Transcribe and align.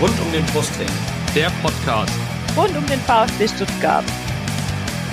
Rund 0.00 0.20
um 0.20 0.32
den 0.32 0.44
Brustring. 0.46 0.88
Der 1.36 1.50
Podcast. 1.62 2.12
Rund 2.56 2.76
um 2.76 2.84
den 2.86 2.98
VfB 3.00 3.46
Stuttgart. 3.46 4.04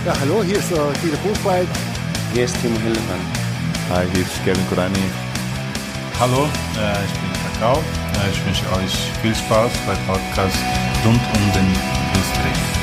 Ja, 0.05 0.13
hallo, 0.19 0.43
hier 0.43 0.57
ist 0.57 0.71
äh, 0.71 0.75
Guido 1.01 1.17
Buchwald. 1.23 1.67
Hier 2.33 2.45
ist 2.45 2.59
Timo 2.61 2.79
Hildebrand. 2.79 3.21
Hi, 3.91 4.05
hier 4.11 4.23
ist 4.23 4.43
Kevin 4.43 4.67
Kurani. 4.69 4.97
Hallo, 6.19 6.45
äh, 6.79 7.05
ich 7.05 7.11
bin 7.13 7.31
Kakao. 7.53 7.77
Äh, 7.77 8.31
ich 8.31 8.45
wünsche 8.45 8.65
euch 8.73 8.93
viel 9.21 9.35
Spaß 9.35 9.71
beim 9.85 9.97
Podcast 10.07 10.57
rund 11.05 11.21
um 11.21 11.53
den 11.53 11.73
Brustring. 12.13 12.81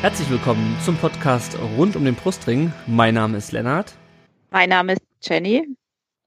Herzlich 0.00 0.30
willkommen 0.30 0.76
zum 0.82 0.96
Podcast 0.96 1.58
rund 1.76 1.94
um 1.94 2.04
den 2.04 2.14
Brustring. 2.14 2.72
Mein 2.86 3.14
Name 3.14 3.36
ist 3.36 3.52
Lennart. 3.52 3.94
Mein 4.54 4.68
Name 4.68 4.92
ist 4.92 5.02
Jenny. 5.20 5.66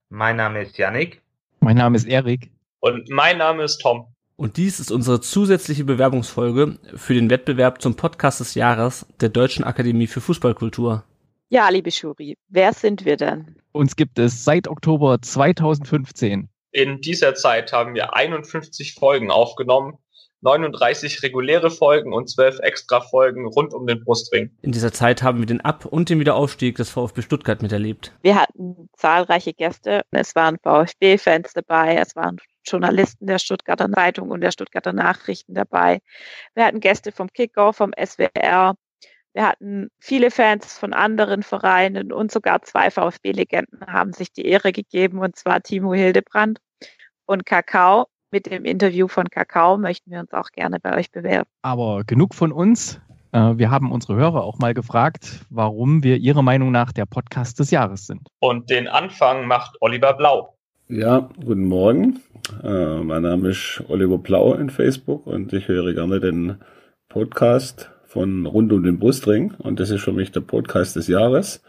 Mein 0.09 0.35
Name 0.35 0.61
ist 0.63 0.77
Yannick. 0.77 1.21
Mein 1.61 1.77
Name 1.77 1.95
ist 1.95 2.05
Erik. 2.05 2.51
Und 2.81 3.09
mein 3.09 3.37
Name 3.37 3.63
ist 3.63 3.77
Tom. 3.77 4.13
Und 4.35 4.57
dies 4.57 4.81
ist 4.81 4.91
unsere 4.91 5.21
zusätzliche 5.21 5.85
Bewerbungsfolge 5.85 6.77
für 6.93 7.13
den 7.13 7.29
Wettbewerb 7.29 7.81
zum 7.81 7.95
Podcast 7.95 8.41
des 8.41 8.53
Jahres 8.53 9.05
der 9.21 9.29
Deutschen 9.29 9.63
Akademie 9.63 10.07
für 10.07 10.19
Fußballkultur. 10.19 11.05
Ja, 11.47 11.69
liebe 11.69 11.89
Jury, 11.89 12.37
wer 12.49 12.73
sind 12.73 13.05
wir 13.05 13.15
denn? 13.15 13.55
Uns 13.71 13.95
gibt 13.95 14.19
es 14.19 14.43
seit 14.43 14.67
Oktober 14.67 15.21
2015. 15.21 16.49
In 16.73 16.99
dieser 16.99 17.33
Zeit 17.33 17.71
haben 17.71 17.95
wir 17.95 18.13
51 18.13 18.95
Folgen 18.95 19.31
aufgenommen 19.31 19.99
39 20.41 21.23
reguläre 21.23 21.71
Folgen 21.71 22.13
und 22.13 22.29
12 22.29 22.59
extra 22.59 23.01
Folgen 23.01 23.47
rund 23.47 23.73
um 23.73 23.87
den 23.87 24.03
Brustring. 24.03 24.51
In 24.61 24.71
dieser 24.71 24.93
Zeit 24.93 25.23
haben 25.23 25.39
wir 25.39 25.45
den 25.45 25.61
Ab- 25.61 25.85
und 25.85 26.09
den 26.09 26.19
Wiederaufstieg 26.19 26.75
des 26.75 26.89
VfB 26.89 27.21
Stuttgart 27.21 27.61
miterlebt. 27.61 28.13
Wir 28.21 28.39
hatten 28.39 28.89
zahlreiche 28.93 29.53
Gäste. 29.53 30.01
Es 30.11 30.35
waren 30.35 30.57
VfB-Fans 30.61 31.53
dabei, 31.53 31.95
es 31.97 32.15
waren 32.15 32.37
Journalisten 32.65 33.25
der 33.27 33.39
Stuttgarter 33.39 33.91
Zeitung 33.91 34.29
und 34.29 34.41
der 34.41 34.51
Stuttgarter 34.51 34.93
Nachrichten 34.93 35.53
dabei. 35.53 35.99
Wir 36.53 36.65
hatten 36.65 36.79
Gäste 36.79 37.11
vom 37.11 37.29
Kickoff, 37.29 37.77
vom 37.77 37.91
SWR. 37.93 38.75
Wir 39.33 39.47
hatten 39.47 39.89
viele 39.99 40.31
Fans 40.31 40.77
von 40.77 40.93
anderen 40.93 41.43
Vereinen 41.43 42.11
und 42.11 42.31
sogar 42.31 42.61
zwei 42.63 42.91
VfB-Legenden 42.91 43.85
haben 43.87 44.13
sich 44.13 44.31
die 44.33 44.45
Ehre 44.45 44.71
gegeben, 44.71 45.19
und 45.19 45.35
zwar 45.35 45.61
Timo 45.61 45.93
Hildebrand 45.93 46.59
und 47.25 47.45
Kakao 47.45 48.07
mit 48.31 48.45
dem 48.45 48.65
Interview 48.65 49.07
von 49.07 49.29
Kakao 49.29 49.77
möchten 49.77 50.11
wir 50.11 50.19
uns 50.19 50.33
auch 50.33 50.51
gerne 50.51 50.79
bei 50.79 50.97
euch 50.97 51.11
bewerben. 51.11 51.49
Aber 51.61 52.03
genug 52.05 52.35
von 52.35 52.51
uns. 52.51 52.99
Äh, 53.31 53.57
wir 53.57 53.71
haben 53.71 53.91
unsere 53.91 54.15
Hörer 54.15 54.43
auch 54.43 54.59
mal 54.59 54.73
gefragt, 54.73 55.45
warum 55.49 56.03
wir 56.03 56.17
ihrer 56.17 56.41
Meinung 56.41 56.71
nach 56.71 56.91
der 56.91 57.05
Podcast 57.05 57.59
des 57.59 57.71
Jahres 57.71 58.07
sind. 58.07 58.27
Und 58.39 58.69
den 58.69 58.87
Anfang 58.87 59.47
macht 59.47 59.77
Oliver 59.81 60.13
Blau. 60.13 60.53
Ja, 60.89 61.29
guten 61.45 61.65
Morgen. 61.65 62.21
Äh, 62.63 62.99
mein 63.03 63.23
Name 63.23 63.49
ist 63.49 63.83
Oliver 63.89 64.17
Blau 64.17 64.53
in 64.53 64.69
Facebook 64.69 65.27
und 65.27 65.51
ich 65.51 65.67
höre 65.67 65.93
gerne 65.93 66.19
den 66.19 66.57
Podcast 67.09 67.91
von 68.05 68.45
Rund 68.45 68.71
um 68.71 68.83
den 68.83 68.99
Brustring 68.99 69.53
und 69.57 69.79
das 69.79 69.89
ist 69.89 70.01
für 70.01 70.13
mich 70.13 70.31
der 70.31 70.41
Podcast 70.41 70.95
des 70.95 71.07
Jahres. 71.07 71.61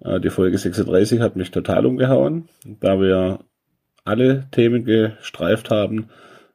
Äh, 0.00 0.20
die 0.20 0.30
Folge 0.30 0.58
36 0.58 1.20
hat 1.20 1.36
mich 1.36 1.50
total 1.50 1.86
umgehauen, 1.86 2.48
da 2.64 3.00
wir 3.00 3.40
alle 4.04 4.46
Themen 4.50 4.84
gestreift 4.84 5.70
haben, 5.70 6.08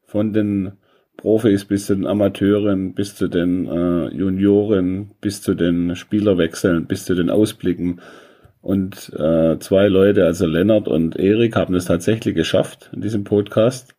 von 0.05 0.33
den 0.33 0.73
Profis 1.17 1.65
bis 1.65 1.87
zu 1.87 1.95
den 1.95 2.07
Amateuren, 2.07 2.93
bis 2.93 3.15
zu 3.15 3.27
den 3.27 3.67
äh, 3.67 4.07
Junioren, 4.15 5.11
bis 5.19 5.41
zu 5.41 5.53
den 5.53 5.95
Spielerwechseln, 5.95 6.85
bis 6.85 7.05
zu 7.05 7.13
den 7.13 7.29
Ausblicken. 7.29 7.99
Und 8.61 9.11
äh, 9.17 9.57
zwei 9.59 9.87
Leute, 9.87 10.25
also 10.25 10.45
Lennart 10.45 10.87
und 10.87 11.17
Erik, 11.17 11.55
haben 11.55 11.75
es 11.75 11.85
tatsächlich 11.85 12.35
geschafft 12.35 12.89
in 12.93 13.01
diesem 13.01 13.23
Podcast. 13.23 13.95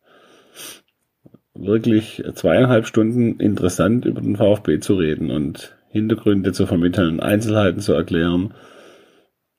Wirklich 1.53 2.23
zweieinhalb 2.33 2.87
Stunden 2.87 3.39
interessant 3.39 4.05
über 4.05 4.21
den 4.21 4.37
VfB 4.37 4.79
zu 4.79 4.95
reden 4.95 5.29
und 5.29 5.75
Hintergründe 5.89 6.53
zu 6.53 6.65
vermitteln, 6.65 7.19
Einzelheiten 7.19 7.81
zu 7.81 7.93
erklären, 7.93 8.53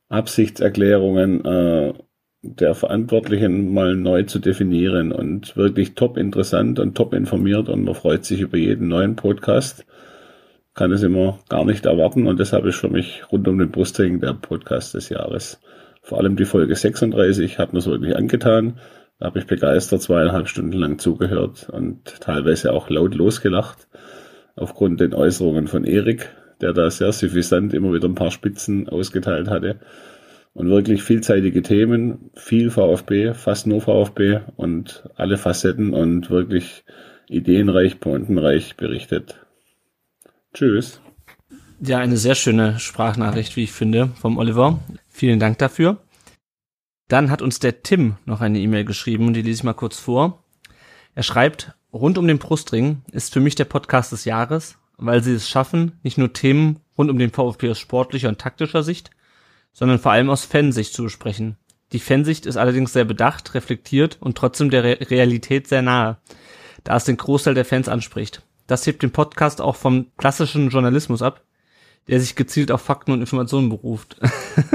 Absichtserklärungen 0.08 1.44
äh, 1.44 1.92
der 2.42 2.74
Verantwortlichen 2.74 3.72
mal 3.72 3.94
neu 3.94 4.24
zu 4.24 4.40
definieren 4.40 5.12
und 5.12 5.56
wirklich 5.56 5.94
top 5.94 6.16
interessant 6.16 6.80
und 6.80 6.96
top 6.96 7.14
informiert 7.14 7.68
und 7.68 7.84
man 7.84 7.94
freut 7.94 8.24
sich 8.24 8.40
über 8.40 8.56
jeden 8.56 8.88
neuen 8.88 9.14
Podcast. 9.14 9.86
Kann 10.74 10.90
es 10.90 11.04
immer 11.04 11.38
gar 11.48 11.64
nicht 11.64 11.86
erwarten 11.86 12.26
und 12.26 12.40
deshalb 12.40 12.64
ist 12.64 12.76
für 12.80 12.88
mich 12.88 13.22
rund 13.30 13.46
um 13.46 13.58
den 13.58 13.70
Brustring 13.70 14.20
der 14.20 14.32
Podcast 14.32 14.94
des 14.94 15.08
Jahres. 15.08 15.60
Vor 16.02 16.18
allem 16.18 16.34
die 16.34 16.44
Folge 16.44 16.74
36 16.74 17.58
hat 17.58 17.72
mir 17.72 17.78
es 17.78 17.86
wirklich 17.86 18.16
angetan. 18.16 18.80
Da 19.20 19.26
habe 19.26 19.38
ich 19.38 19.46
begeistert 19.46 20.02
zweieinhalb 20.02 20.48
Stunden 20.48 20.72
lang 20.72 20.98
zugehört 20.98 21.68
und 21.70 22.20
teilweise 22.20 22.72
auch 22.72 22.90
laut 22.90 23.14
losgelacht 23.14 23.86
aufgrund 24.56 25.00
den 25.00 25.14
Äußerungen 25.14 25.68
von 25.68 25.84
Erik, 25.84 26.30
der 26.60 26.72
da 26.72 26.90
sehr 26.90 27.12
suffisant 27.12 27.72
immer 27.72 27.92
wieder 27.92 28.08
ein 28.08 28.16
paar 28.16 28.32
Spitzen 28.32 28.88
ausgeteilt 28.88 29.48
hatte 29.48 29.78
und 30.54 30.68
wirklich 30.68 31.02
vielseitige 31.02 31.62
Themen, 31.62 32.30
viel 32.34 32.70
VfB, 32.70 33.34
fast 33.34 33.66
nur 33.66 33.80
VfB 33.80 34.40
und 34.56 35.08
alle 35.16 35.38
Facetten 35.38 35.94
und 35.94 36.30
wirklich 36.30 36.84
ideenreich, 37.28 38.00
pointenreich 38.00 38.76
berichtet. 38.76 39.46
Tschüss. 40.52 41.00
Ja, 41.80 41.98
eine 41.98 42.16
sehr 42.16 42.34
schöne 42.34 42.78
Sprachnachricht, 42.78 43.56
wie 43.56 43.64
ich 43.64 43.72
finde, 43.72 44.08
vom 44.20 44.38
Oliver. 44.38 44.78
Vielen 45.08 45.40
Dank 45.40 45.58
dafür. 45.58 45.98
Dann 47.08 47.30
hat 47.30 47.42
uns 47.42 47.58
der 47.58 47.82
Tim 47.82 48.16
noch 48.24 48.40
eine 48.40 48.60
E-Mail 48.60 48.84
geschrieben 48.84 49.26
und 49.26 49.34
die 49.34 49.42
lese 49.42 49.60
ich 49.60 49.64
mal 49.64 49.72
kurz 49.72 49.98
vor. 49.98 50.44
Er 51.14 51.22
schreibt, 51.22 51.74
rund 51.92 52.18
um 52.18 52.28
den 52.28 52.38
Brustring 52.38 53.02
ist 53.10 53.32
für 53.32 53.40
mich 53.40 53.54
der 53.54 53.64
Podcast 53.64 54.12
des 54.12 54.24
Jahres, 54.24 54.78
weil 54.96 55.22
sie 55.22 55.34
es 55.34 55.48
schaffen, 55.48 55.98
nicht 56.02 56.18
nur 56.18 56.32
Themen 56.32 56.80
rund 56.96 57.10
um 57.10 57.18
den 57.18 57.30
VfB 57.30 57.70
aus 57.70 57.78
sportlicher 57.78 58.28
und 58.28 58.38
taktischer 58.38 58.82
Sicht, 58.82 59.10
sondern 59.72 59.98
vor 59.98 60.12
allem 60.12 60.30
aus 60.30 60.44
Fansicht 60.44 60.92
zu 60.92 61.04
besprechen. 61.04 61.56
Die 61.92 61.98
Fansicht 61.98 62.46
ist 62.46 62.56
allerdings 62.56 62.92
sehr 62.92 63.04
bedacht, 63.04 63.54
reflektiert 63.54 64.16
und 64.20 64.36
trotzdem 64.36 64.70
der 64.70 64.84
Re 64.84 65.10
Realität 65.10 65.68
sehr 65.68 65.82
nahe, 65.82 66.18
da 66.84 66.96
es 66.96 67.04
den 67.04 67.16
Großteil 67.16 67.54
der 67.54 67.64
Fans 67.64 67.88
anspricht. 67.88 68.42
Das 68.66 68.86
hebt 68.86 69.02
den 69.02 69.10
Podcast 69.10 69.60
auch 69.60 69.76
vom 69.76 70.06
klassischen 70.16 70.70
Journalismus 70.70 71.20
ab, 71.20 71.44
der 72.08 72.20
sich 72.20 72.34
gezielt 72.34 72.70
auf 72.70 72.80
Fakten 72.80 73.12
und 73.12 73.20
Informationen 73.20 73.68
beruft. 73.68 74.18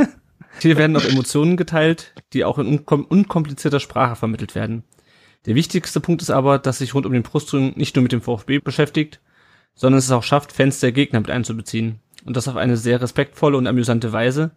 Hier 0.61 0.77
werden 0.77 0.95
auch 0.95 1.05
Emotionen 1.05 1.57
geteilt, 1.57 2.13
die 2.33 2.43
auch 2.43 2.57
in 2.57 2.67
unkom 2.67 3.05
unkomplizierter 3.05 3.79
Sprache 3.79 4.15
vermittelt 4.15 4.55
werden. 4.55 4.83
Der 5.45 5.55
wichtigste 5.55 5.99
Punkt 5.99 6.21
ist 6.21 6.31
aber, 6.31 6.59
dass 6.59 6.79
sich 6.79 6.93
rund 6.93 7.05
um 7.05 7.13
den 7.13 7.23
Brustring 7.23 7.73
nicht 7.75 7.95
nur 7.95 8.03
mit 8.03 8.11
dem 8.11 8.21
VfB 8.21 8.59
beschäftigt, 8.59 9.21
sondern 9.75 9.99
es 9.99 10.11
auch 10.11 10.23
schafft, 10.23 10.51
Fans 10.51 10.79
der 10.79 10.91
Gegner 10.91 11.19
mit 11.19 11.29
einzubeziehen 11.29 11.99
und 12.27 12.35
das 12.35 12.49
auf 12.49 12.57
eine 12.57 12.75
sehr 12.75 13.01
respektvolle 13.01 13.57
und 13.57 13.67
amüsante 13.67 14.11
Weise, 14.11 14.51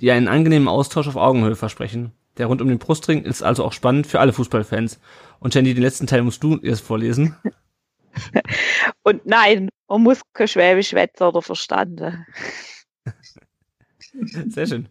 die 0.00 0.12
einen 0.12 0.28
angenehmen 0.28 0.68
Austausch 0.68 1.08
auf 1.08 1.16
Augenhöhe 1.16 1.56
versprechen. 1.56 2.12
Der 2.38 2.46
rund 2.46 2.62
um 2.62 2.68
den 2.68 2.78
Brustring 2.78 3.24
ist 3.24 3.42
also 3.42 3.64
auch 3.64 3.72
spannend 3.72 4.06
für 4.06 4.20
alle 4.20 4.32
Fußballfans. 4.32 5.00
Und 5.40 5.52
Jenny, 5.52 5.74
den 5.74 5.82
letzten 5.82 6.06
Teil 6.06 6.22
musst 6.22 6.44
du 6.44 6.58
erst 6.58 6.84
vorlesen. 6.84 7.36
Und 9.02 9.26
nein, 9.26 9.70
man 9.88 10.02
muss 10.02 10.20
kein 10.34 10.46
Schwäbisch 10.46 10.92
wetzen 10.92 11.24
oder 11.24 11.42
verstanden. 11.42 12.24
Sehr 14.46 14.66
schön. 14.66 14.88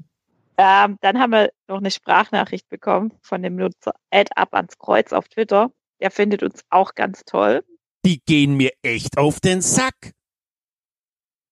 Ähm, 0.57 0.97
dann 1.01 1.19
haben 1.19 1.31
wir 1.31 1.51
noch 1.69 1.77
eine 1.77 1.91
Sprachnachricht 1.91 2.67
bekommen 2.67 3.13
von 3.21 3.41
dem 3.43 3.55
Nutzer 3.55 3.93
Add 4.11 4.29
ab 4.35 4.53
ans 4.53 4.77
Kreuz 4.77 5.13
auf 5.13 5.29
Twitter. 5.29 5.71
Der 6.01 6.11
findet 6.11 6.43
uns 6.43 6.63
auch 6.69 6.95
ganz 6.95 7.23
toll. 7.25 7.63
Die 8.03 8.21
gehen 8.25 8.55
mir 8.55 8.71
echt 8.81 9.17
auf 9.17 9.39
den 9.39 9.61
Sack. 9.61 10.11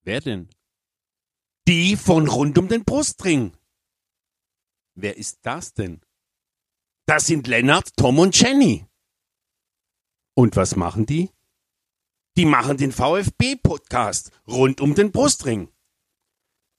Wer 0.03 0.19
denn? 0.19 0.50
Die 1.65 1.95
von 1.95 2.27
rund 2.27 2.57
um 2.57 2.68
den 2.68 2.83
Brustring. 2.83 3.54
Wer 4.95 5.15
ist 5.15 5.39
das 5.44 5.74
denn? 5.74 6.01
Das 7.06 7.25
sind 7.27 7.48
Lennart, 7.48 7.95
Tom 7.95 8.19
und 8.19 8.38
Jenny. 8.38 8.86
Und 10.33 10.57
was 10.57 10.75
machen 10.75 11.06
die? 11.06 11.30
Die 12.36 12.44
machen 12.44 12.75
den 12.75 12.92
VfB-Podcast 12.92 14.31
rund 14.45 14.81
um 14.81 14.94
den 14.94 15.13
Brustring. 15.13 15.69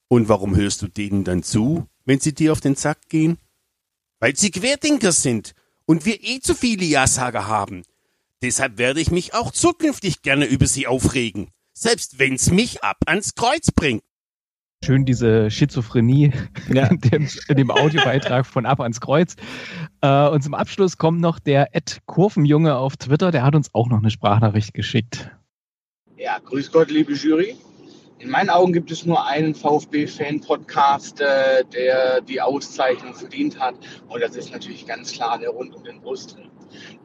Und 0.09 0.29
warum 0.29 0.55
hörst 0.55 0.83
du 0.83 0.89
denen 0.89 1.25
dann 1.25 1.43
zu, 1.43 1.89
wenn 2.05 2.21
sie 2.21 2.35
dir 2.35 2.53
auf 2.53 2.61
den 2.61 2.77
Sack 2.77 3.09
gehen? 3.09 3.39
Weil 4.19 4.37
sie 4.37 4.51
Querdenker 4.51 5.13
sind 5.13 5.55
und 5.87 6.05
wir 6.05 6.23
eh 6.23 6.41
zu 6.41 6.55
viele 6.55 6.85
Ja-Sager 6.85 7.47
haben. 7.47 7.85
Deshalb 8.43 8.77
werde 8.77 9.01
ich 9.01 9.11
mich 9.11 9.33
auch 9.33 9.51
zukünftig 9.51 10.21
gerne 10.21 10.45
über 10.45 10.67
sie 10.67 10.87
aufregen, 10.87 11.51
selbst 11.73 12.19
wenn's 12.19 12.51
mich 12.51 12.85
ab 12.85 12.99
ans 13.07 13.35
Kreuz 13.35 13.71
bringt. 13.71 14.05
Schön 14.85 15.07
diese 15.07 15.51
Schizophrenie 15.51 16.31
ja. 16.71 16.87
in, 16.91 16.99
dem, 16.99 17.29
in, 17.49 17.57
dem, 17.57 17.71
Audiobeitrag 17.71 18.45
von 18.45 18.67
Ab 18.67 18.81
ans 18.81 19.01
Kreuz. 19.01 19.35
Äh, 20.03 20.29
und 20.29 20.45
zum 20.45 20.53
Abschluss 20.53 20.99
kommt 20.99 21.23
noch 21.23 21.39
der 21.39 21.75
Ed 21.75 22.03
Kurvenjunge 22.05 22.77
auf 22.77 22.99
Twitter, 22.99 23.31
der 23.31 23.45
hat 23.45 23.55
uns 23.55 23.71
auch 23.73 23.89
noch 23.89 24.01
eine 24.01 24.11
Sprachnachricht 24.11 24.75
geschickt. 24.75 25.31
Ja, 26.19 26.39
grüß 26.39 26.71
Gott, 26.71 26.91
liebe 26.91 27.15
Jury. 27.15 27.57
In 28.19 28.29
meinen 28.29 28.51
Augen 28.51 28.75
gibt 28.75 28.91
es 28.91 29.07
nur 29.07 29.27
einen 29.27 29.55
VfB-Fan-Podcast, 29.55 31.23
äh, 31.23 31.65
der 31.73 32.21
die 32.21 32.43
Auszeichnung 32.43 33.15
verdient 33.15 33.59
hat. 33.59 33.77
Und 34.09 34.21
das 34.21 34.37
ist 34.37 34.53
natürlich 34.53 34.87
ganz 34.87 35.13
klar 35.13 35.39
der 35.39 35.49
Rund 35.49 35.75
um 35.75 35.83
den 35.83 36.03
Brustring. 36.03 36.51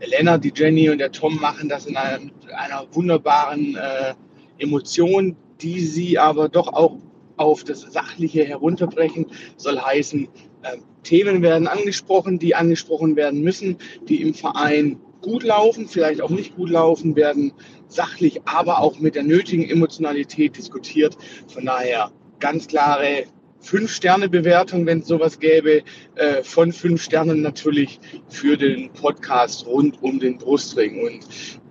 Der 0.02 0.10
Lennart, 0.10 0.44
die 0.44 0.52
Jenny 0.54 0.90
und 0.90 0.98
der 0.98 1.14
Tom 1.14 1.40
machen 1.40 1.70
das 1.70 1.86
in 1.86 1.96
einer, 1.96 2.20
einer 2.58 2.86
wunderbaren 2.92 3.78
äh, 3.78 4.16
Emotion, 4.58 5.38
die 5.62 5.80
sie 5.80 6.20
aber 6.20 6.50
doch 6.50 6.68
auch 6.68 6.98
auf 7.40 7.64
das 7.64 7.82
Sachliche 7.82 8.46
herunterbrechen. 8.46 9.28
Soll 9.58 9.80
heißen, 9.80 10.28
äh, 10.64 10.78
Themen 11.04 11.42
werden 11.42 11.68
angesprochen, 11.68 12.40
die 12.40 12.56
angesprochen 12.56 13.16
werden 13.16 13.42
müssen, 13.42 13.78
die 14.08 14.22
im 14.22 14.34
Verein 14.34 15.00
gut 15.22 15.44
laufen, 15.44 15.88
vielleicht 15.88 16.22
auch 16.22 16.30
nicht 16.30 16.56
gut 16.56 16.70
laufen, 16.70 17.16
werden 17.16 17.54
sachlich, 17.88 18.42
aber 18.46 18.80
auch 18.82 19.00
mit 19.00 19.16
der 19.16 19.24
nötigen 19.24 19.70
Emotionalität 19.70 20.58
diskutiert. 20.58 21.18
Von 21.48 21.66
daher 21.66 22.12
ganz 22.40 22.68
klare 22.68 23.26
Fünf-Sterne-Bewertung, 23.62 24.86
wenn 24.86 25.00
es 25.00 25.08
sowas 25.08 25.40
gäbe, 25.40 25.84
äh, 26.16 26.44
von 26.44 26.72
fünf 26.72 27.04
Sternen 27.04 27.42
natürlich 27.42 28.00
für 28.30 28.56
den 28.56 28.90
Podcast 28.94 29.66
rund 29.66 30.02
um 30.02 30.20
den 30.20 30.38
Brustring. 30.38 31.02
Und 31.02 31.20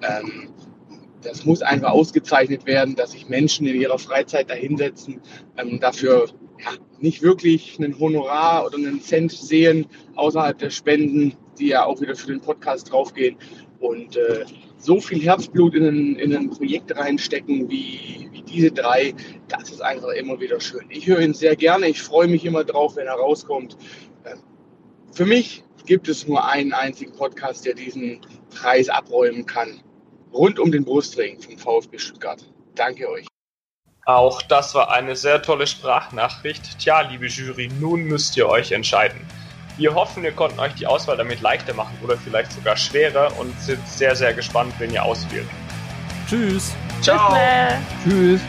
ähm, 0.02 0.48
das 1.22 1.44
muss 1.44 1.62
einfach 1.62 1.90
ausgezeichnet 1.90 2.66
werden, 2.66 2.94
dass 2.94 3.12
sich 3.12 3.28
Menschen 3.28 3.66
in 3.66 3.80
ihrer 3.80 3.98
Freizeit 3.98 4.50
dahinsetzen, 4.50 5.20
ähm, 5.56 5.80
dafür 5.80 6.28
ja, 6.60 6.70
nicht 7.00 7.22
wirklich 7.22 7.78
einen 7.78 7.98
Honorar 7.98 8.66
oder 8.66 8.76
einen 8.76 9.00
Cent 9.00 9.32
sehen 9.32 9.86
außerhalb 10.16 10.58
der 10.58 10.70
Spenden, 10.70 11.34
die 11.58 11.68
ja 11.68 11.84
auch 11.84 12.00
wieder 12.00 12.16
für 12.16 12.28
den 12.28 12.40
Podcast 12.40 12.92
draufgehen. 12.92 13.36
Und 13.80 14.16
äh, 14.16 14.44
so 14.78 15.00
viel 15.00 15.20
Herzblut 15.22 15.74
in 15.74 15.84
ein, 15.84 16.16
in 16.16 16.34
ein 16.34 16.50
Projekt 16.50 16.96
reinstecken 16.96 17.68
wie, 17.68 18.28
wie 18.32 18.42
diese 18.42 18.70
drei, 18.70 19.14
das 19.48 19.70
ist 19.70 19.82
einfach 19.82 20.10
immer 20.10 20.40
wieder 20.40 20.60
schön. 20.60 20.86
Ich 20.88 21.06
höre 21.06 21.20
ihn 21.20 21.34
sehr 21.34 21.56
gerne, 21.56 21.88
ich 21.88 22.02
freue 22.02 22.28
mich 22.28 22.44
immer 22.44 22.64
drauf, 22.64 22.96
wenn 22.96 23.06
er 23.06 23.14
rauskommt. 23.14 23.76
Ähm, 24.24 24.38
für 25.12 25.26
mich 25.26 25.64
gibt 25.86 26.08
es 26.08 26.26
nur 26.28 26.44
einen 26.44 26.72
einzigen 26.72 27.12
Podcast, 27.12 27.66
der 27.66 27.74
diesen 27.74 28.20
Preis 28.50 28.88
abräumen 28.88 29.46
kann. 29.46 29.80
Rund 30.32 30.58
um 30.58 30.70
den 30.70 30.84
Brustring 30.84 31.40
vom 31.40 31.58
VfB 31.58 31.98
Stuttgart. 31.98 32.44
Danke 32.74 33.08
euch. 33.08 33.26
Auch 34.04 34.40
das 34.42 34.74
war 34.74 34.90
eine 34.90 35.16
sehr 35.16 35.42
tolle 35.42 35.66
Sprachnachricht. 35.66 36.78
Tja, 36.78 37.02
liebe 37.02 37.26
Jury, 37.26 37.68
nun 37.78 38.04
müsst 38.04 38.36
ihr 38.36 38.48
euch 38.48 38.72
entscheiden. 38.72 39.20
Wir 39.76 39.94
hoffen, 39.94 40.22
wir 40.22 40.32
konnten 40.32 40.58
euch 40.58 40.74
die 40.74 40.86
Auswahl 40.86 41.16
damit 41.16 41.40
leichter 41.40 41.74
machen 41.74 41.96
oder 42.02 42.16
vielleicht 42.16 42.52
sogar 42.52 42.76
schwerer 42.76 43.30
und 43.38 43.58
sind 43.60 43.86
sehr, 43.86 44.16
sehr 44.16 44.32
gespannt, 44.34 44.74
wenn 44.78 44.92
ihr 44.92 45.04
auswählt. 45.04 45.46
Tschüss. 46.28 46.74
Ciao. 47.00 47.36
Tschüss. 48.02 48.40